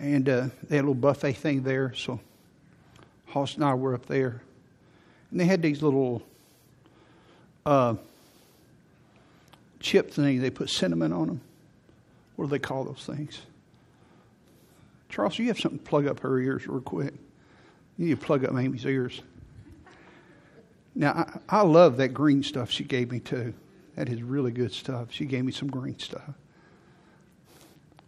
[0.00, 1.92] and uh, they had a little buffet thing there.
[1.94, 2.18] So
[3.26, 4.40] Hoss and I were up there,
[5.30, 6.22] and they had these little.
[7.66, 7.94] Uh,
[9.80, 11.40] chip thing, they put cinnamon on them.
[12.36, 13.40] What do they call those things?
[15.08, 17.14] Charles, you have something to plug up her ears real quick.
[17.96, 19.22] You need to plug up Amy's ears.
[20.94, 21.12] Now,
[21.48, 23.54] I, I love that green stuff she gave me too.
[23.96, 25.12] That is really good stuff.
[25.12, 26.30] She gave me some green stuff.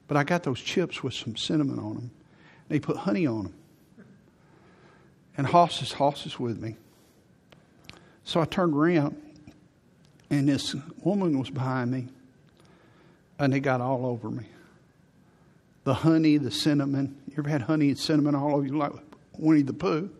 [0.09, 2.11] But I got those chips with some cinnamon on them.
[2.69, 3.55] They put honey on them.
[5.37, 6.77] And Hoss is, Hoss is with me.
[8.25, 9.21] So I turned around
[10.31, 12.09] and this woman was behind me,
[13.39, 14.45] and it got all over me.
[15.85, 17.17] The honey, the cinnamon.
[17.29, 18.93] You ever had honey and cinnamon all over you like
[19.39, 20.11] Winnie the Pooh?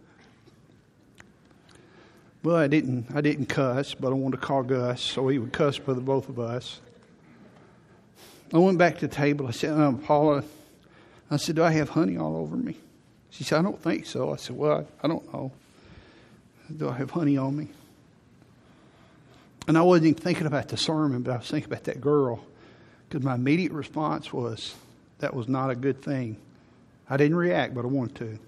[2.43, 3.07] Well, I didn't.
[3.15, 6.01] I didn't cuss, but I wanted to call Gus, so he would cuss for the
[6.01, 6.81] both of us.
[8.53, 9.49] I went back to the table.
[9.49, 10.45] I said, um, Paula,
[11.29, 12.77] I said, do I have honey all over me?
[13.31, 14.33] She said, I don't think so.
[14.33, 15.51] I said, well, I, I don't know.
[16.77, 17.69] Do I have honey on me?
[19.67, 22.45] And I wasn't even thinking about the sermon, but I was thinking about that girl.
[23.09, 24.75] Because my immediate response was,
[25.19, 26.37] that was not a good thing.
[27.09, 28.39] I didn't react, but I wanted to.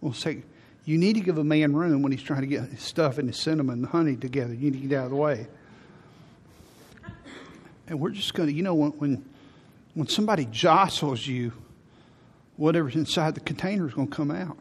[0.00, 0.42] Well, say,
[0.84, 3.28] you need to give a man room when he's trying to get his stuff and
[3.28, 4.54] his cinnamon and honey together.
[4.54, 5.46] You need to get out of the way.
[7.86, 9.24] And we're just going to, you know, when, when,
[9.94, 11.52] when somebody jostles you,
[12.56, 14.58] whatever's inside the container is going to come out.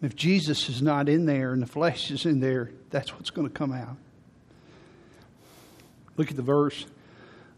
[0.00, 3.48] If Jesus is not in there and the flesh is in there, that's what's going
[3.48, 3.96] to come out.
[6.16, 6.86] Look at the verse.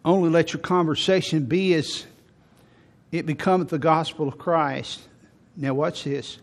[0.04, 2.06] Only let your conversation be as
[3.10, 5.00] it becometh the gospel of Christ.
[5.56, 6.38] Now, watch this.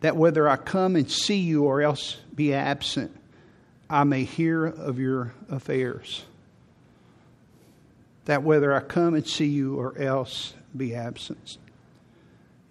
[0.00, 3.16] That whether I come and see you or else be absent,
[3.88, 6.24] I may hear of your affairs.
[8.26, 11.58] That whether I come and see you or else be absent.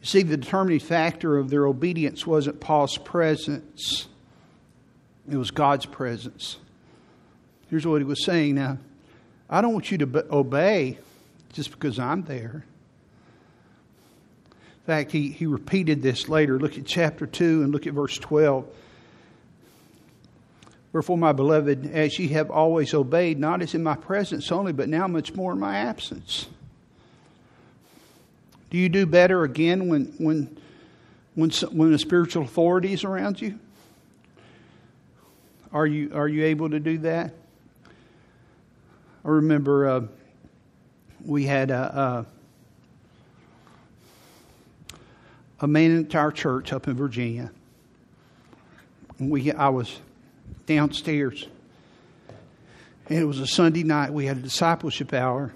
[0.02, 4.08] You see, the determining factor of their obedience wasn't Paul's presence,
[5.30, 6.58] it was God's presence.
[7.70, 8.80] Here's what he was saying now
[9.50, 11.00] I don't want you to obey
[11.54, 12.64] just because I'm there.
[14.52, 16.60] In fact, he, he repeated this later.
[16.60, 18.66] Look at chapter 2 and look at verse 12.
[20.92, 24.90] Wherefore, my beloved, as ye have always obeyed, not as in my presence only, but
[24.90, 26.48] now much more in my absence.
[28.70, 30.58] Do you do better again when, when,
[31.36, 33.60] when, when the spiritual authority is around you?
[35.72, 37.34] Are you, are you able to do that?
[39.30, 40.02] I remember uh,
[41.24, 42.26] we had a,
[44.90, 44.96] a,
[45.62, 47.52] a man in our church up in Virginia.
[49.20, 50.00] We, I was
[50.66, 51.48] downstairs,
[53.08, 54.12] and it was a Sunday night.
[54.12, 55.54] We had a discipleship hour,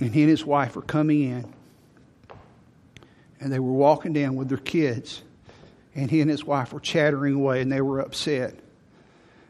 [0.00, 1.52] and he and his wife were coming in
[3.40, 5.20] and they were walking down with their kids,
[5.94, 8.54] and he and his wife were chattering away, and they were upset.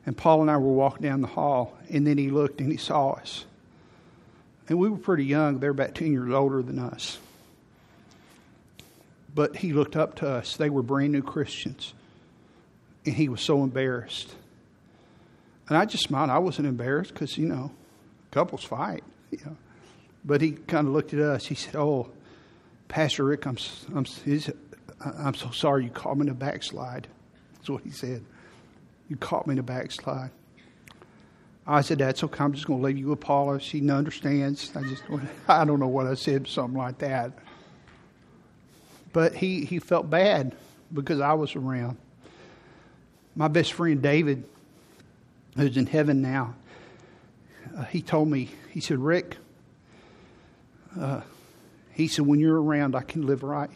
[0.04, 2.76] And Paul and I were walking down the hall, and then he looked and he
[2.76, 3.44] saw us.
[4.73, 7.18] And we were pretty young, they're about 10 years older than us.
[9.35, 10.57] But he looked up to us.
[10.57, 11.93] They were brand new Christians.
[13.05, 14.35] And he was so embarrassed.
[15.68, 16.31] And I just smiled.
[16.31, 17.70] I wasn't embarrassed because, you know,
[18.31, 19.05] couples fight.
[19.31, 19.57] You know.
[20.25, 21.45] But he kind of looked at us.
[21.45, 22.09] He said, Oh,
[22.89, 23.59] Pastor Rick, I'm,
[23.95, 24.07] I'm,
[25.05, 27.09] I'm so sorry you caught me in a backslide.
[27.57, 28.25] That's what he said.
[29.11, 30.31] You caught me in a backslide.
[31.66, 32.42] I said, That's okay.
[32.42, 33.60] I'm just going to leave you with Paula.
[33.60, 34.72] She understands.
[34.74, 35.02] I just,
[35.48, 37.32] I don't know what I said, something like that.
[39.12, 40.56] But he, he felt bad
[40.92, 41.98] because I was around.
[43.36, 44.44] My best friend David,
[45.56, 46.54] who's in heaven now,
[47.76, 49.36] uh, he told me, he said, Rick,
[50.98, 51.20] uh,
[51.92, 53.70] he said, When you're around, I can live right.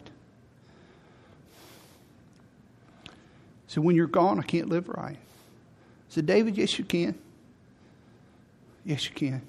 [3.05, 3.11] He
[3.67, 5.17] said, When you're gone, I can't live right.
[5.17, 7.17] I said, David, yes, you can.
[8.87, 9.41] Yes, you can.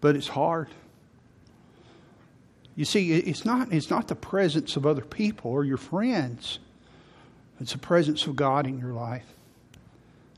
[0.00, 0.68] But it's hard.
[2.76, 6.60] You see, it's not, it's not the presence of other people or your friends,
[7.60, 9.26] it's the presence of God in your life.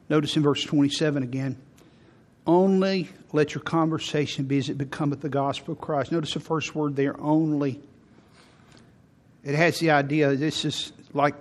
[0.09, 1.59] Notice in verse 27 again
[2.47, 6.11] only let your conversation be as it becometh the gospel of Christ.
[6.11, 7.79] Notice the first word there, only.
[9.45, 11.35] It has the idea, this is like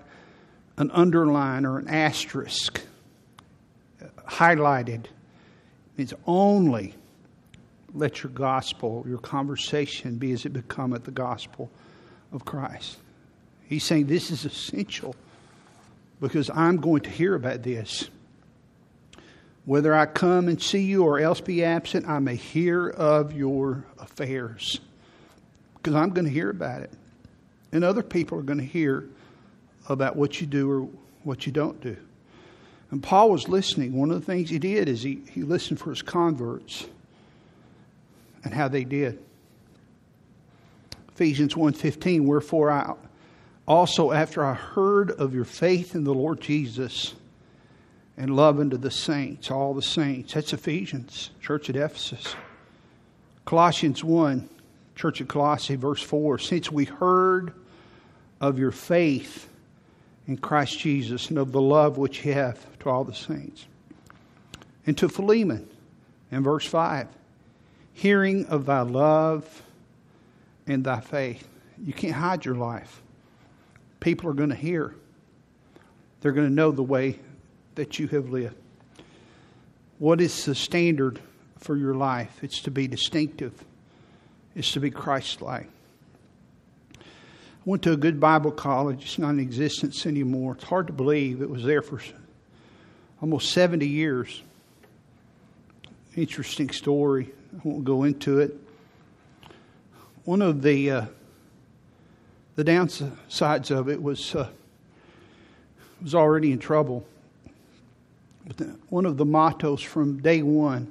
[0.77, 2.81] an underline or an asterisk,
[4.27, 5.05] highlighted.
[5.99, 6.95] It's only
[7.93, 11.69] let your gospel, your conversation be as it becometh the gospel
[12.31, 12.97] of Christ.
[13.67, 15.15] He's saying this is essential
[16.21, 18.09] because I'm going to hear about this.
[19.65, 23.85] Whether I come and see you or else be absent, I may hear of your
[23.99, 24.79] affairs.
[25.75, 26.91] Because I'm going to hear about it.
[27.71, 29.05] And other people are going to hear
[29.87, 30.89] about what you do or
[31.23, 31.97] what you don't do.
[32.91, 33.93] And Paul was listening.
[33.93, 36.87] One of the things he did is he, he listened for his converts
[38.43, 39.19] and how they did.
[41.09, 42.93] Ephesians 1:15 Wherefore I
[43.67, 47.13] also after I heard of your faith in the Lord Jesus
[48.17, 50.33] and love unto the saints, all the saints.
[50.33, 52.35] That's Ephesians, church at Ephesus.
[53.45, 54.49] Colossians 1,
[54.95, 56.39] church at Colossae, verse 4.
[56.39, 57.53] Since we heard
[58.39, 59.48] of your faith
[60.29, 63.65] in Christ Jesus and of the love which you have to all the saints.
[64.85, 65.67] And to Philemon,
[66.31, 67.07] in verse 5,
[67.93, 69.63] hearing of thy love
[70.67, 71.47] and thy faith.
[71.83, 73.01] You can't hide your life.
[74.01, 74.93] People are going to hear.
[76.21, 77.17] They're going to know the way
[77.73, 78.55] that you have lived.
[79.97, 81.19] What is the standard
[81.57, 82.43] for your life?
[82.43, 83.65] It's to be distinctive,
[84.55, 85.69] it's to be Christ like.
[87.69, 89.03] Went to a good Bible college.
[89.03, 90.53] It's not in existence anymore.
[90.53, 92.01] It's hard to believe it was there for
[93.21, 94.41] almost 70 years.
[96.15, 97.29] Interesting story.
[97.53, 98.57] I won't go into it.
[100.25, 101.05] one of the uh,
[102.55, 104.49] the downsides of it was uh,
[106.01, 107.05] was already in trouble.
[108.47, 110.87] But the, one of the mottos from day one,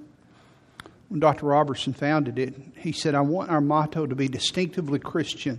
[1.08, 1.46] when Dr.
[1.46, 5.58] Robertson founded it, he said, "I want our motto to be distinctively Christian."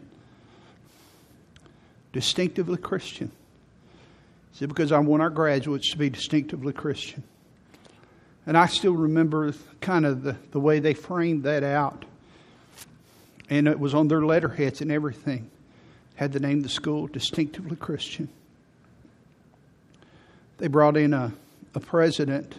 [2.12, 3.32] Distinctively Christian.
[4.52, 7.24] He said, because I want our graduates to be distinctively Christian.
[8.46, 12.06] And I still remember kind of the, the way they framed that out.
[13.50, 15.50] And it was on their letterheads and everything.
[16.16, 18.30] Had the name of the school, Distinctively Christian.
[20.58, 21.32] They brought in a,
[21.74, 22.56] a president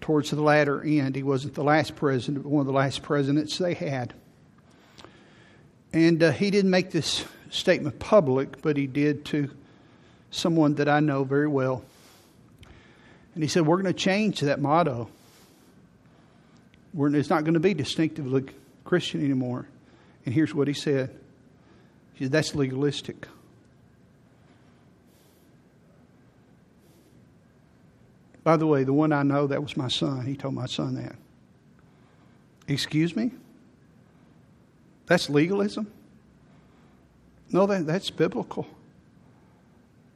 [0.00, 1.16] towards the latter end.
[1.16, 4.14] He wasn't the last president, but one of the last presidents they had.
[5.92, 9.50] And uh, he didn't make this statement public, but he did to
[10.30, 11.84] someone that I know very well.
[13.34, 15.08] And he said, We're going to change that motto.
[16.94, 18.44] We're, it's not going to be distinctively
[18.84, 19.66] Christian anymore.
[20.24, 21.10] And here's what he said
[22.14, 23.26] He said, That's legalistic.
[28.44, 30.26] By the way, the one I know, that was my son.
[30.26, 31.14] He told my son that.
[32.66, 33.30] Excuse me?
[35.06, 35.90] That's legalism?
[37.50, 38.66] No, that, that's biblical.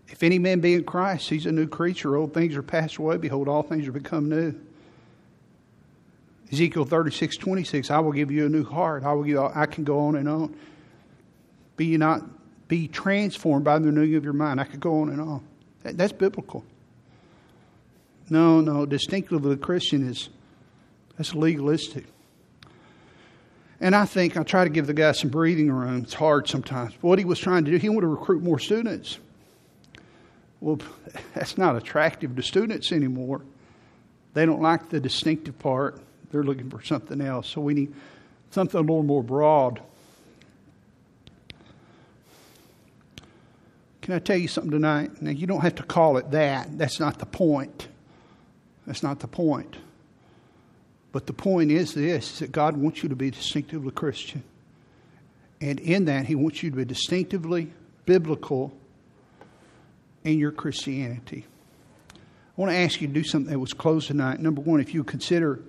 [0.08, 2.16] If any man be in Christ, he's a new creature.
[2.16, 3.16] Old things are passed away.
[3.16, 4.54] Behold, all things are become new.
[6.52, 9.02] Ezekiel 36, 26, I will give you a new heart.
[9.02, 10.56] I will give I can go on and on.
[11.76, 12.22] Be you not
[12.68, 14.60] be transformed by the renewing of your mind.
[14.60, 15.44] I could go on and on.
[15.82, 16.64] That, that's biblical.
[18.28, 20.30] No, no, distinctively the Christian is
[21.16, 22.04] that's legalistic.
[23.80, 26.02] And I think I try to give the guy some breathing room.
[26.02, 26.94] It's hard sometimes.
[26.94, 29.18] But what he was trying to do, he wanted to recruit more students.
[30.60, 30.78] Well,
[31.34, 33.42] that's not attractive to students anymore.
[34.34, 36.00] They don't like the distinctive part.
[36.30, 37.48] They're looking for something else.
[37.48, 37.94] So we need
[38.50, 39.80] something a little more broad.
[44.02, 45.20] Can I tell you something tonight?
[45.20, 46.78] Now, you don't have to call it that.
[46.78, 47.88] That's not the point.
[48.86, 49.76] That's not the point.
[51.16, 54.42] But the point is this is that God wants you to be distinctively Christian.
[55.62, 57.72] And in that, He wants you to be distinctively
[58.04, 58.70] biblical
[60.24, 61.46] in your Christianity.
[62.12, 62.18] I
[62.60, 64.40] want to ask you to do something that was closed tonight.
[64.40, 65.62] Number one, if you consider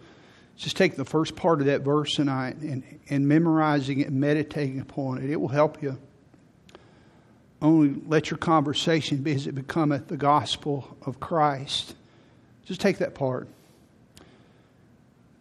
[0.57, 4.81] just take the first part of that verse tonight and, and memorizing it and meditating
[4.81, 5.97] upon it, it will help you.
[7.61, 11.95] Only let your conversation be as it becometh the gospel of Christ.
[12.65, 13.47] Just take that part.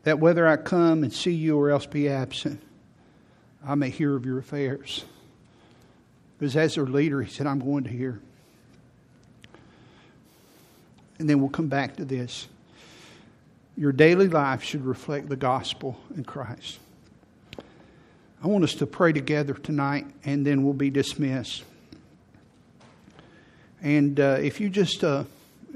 [0.06, 2.62] That whether I come and see you or else be absent,
[3.66, 5.04] I may hear of your affairs.
[6.38, 8.20] Because as their leader, he said, I'm going to hear
[11.18, 12.48] and then we'll come back to this.
[13.76, 16.78] Your daily life should reflect the gospel in Christ.
[18.42, 21.64] I want us to pray together tonight, and then we'll be dismissed.
[23.82, 25.24] And uh, if you just, uh,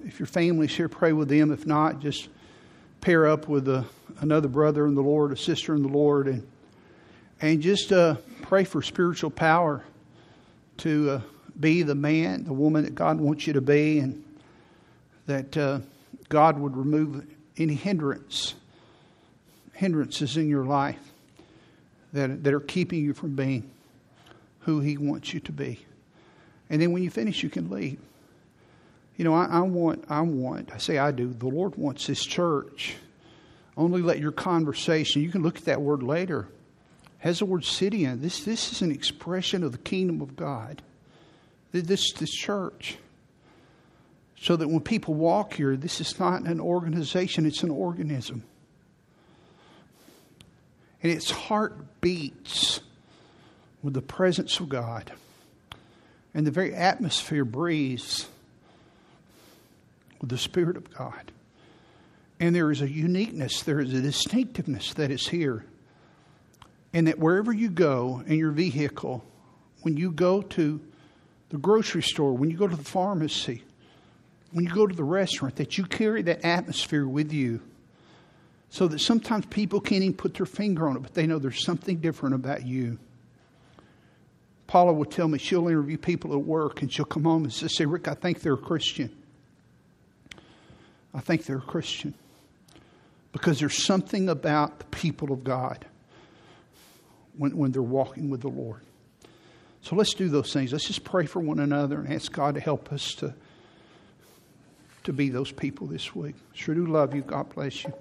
[0.06, 1.52] if your family's here, pray with them.
[1.52, 2.28] If not, just
[3.00, 3.84] pair up with a, uh,
[4.20, 6.46] another brother in the Lord, a sister in the Lord, and
[7.40, 9.82] and just uh, pray for spiritual power
[10.78, 11.20] to uh,
[11.58, 14.22] be the man, the woman that God wants you to be, and
[15.26, 15.80] that uh,
[16.28, 18.54] God would remove any hindrance,
[19.74, 20.98] hindrances in your life
[22.12, 23.70] that, that are keeping you from being
[24.60, 25.80] who He wants you to be.
[26.68, 27.98] And then when you finish, you can leave.
[29.16, 32.24] You know, I, I want, I want, I say I do, the Lord wants His
[32.24, 32.96] church.
[33.80, 36.46] Only let your conversation, you can look at that word later,
[37.20, 38.16] has the word city in it.
[38.20, 40.82] This, this is an expression of the kingdom of God.
[41.72, 42.98] This, this church
[44.38, 48.42] so that when people walk here, this is not an organization, it's an organism.
[51.02, 52.80] And its heart beats
[53.82, 55.10] with the presence of God.
[56.34, 58.28] And the very atmosphere breathes
[60.20, 61.32] with the Spirit of God.
[62.40, 65.64] And there is a uniqueness, there is a distinctiveness that is here.
[66.94, 69.22] And that wherever you go in your vehicle,
[69.82, 70.80] when you go to
[71.50, 73.62] the grocery store, when you go to the pharmacy,
[74.52, 77.60] when you go to the restaurant, that you carry that atmosphere with you
[78.70, 81.64] so that sometimes people can't even put their finger on it, but they know there's
[81.64, 82.98] something different about you.
[84.66, 87.84] Paula will tell me she'll interview people at work and she'll come home and say,
[87.84, 89.14] Rick, I think they're a Christian.
[91.12, 92.14] I think they're a Christian.
[93.32, 95.84] Because there's something about the people of God
[97.36, 98.82] when, when they're walking with the Lord.
[99.82, 100.72] So let's do those things.
[100.72, 103.34] Let's just pray for one another and ask God to help us to
[105.04, 106.34] to be those people this week.
[106.52, 107.22] Sure do love you.
[107.22, 107.92] God bless you.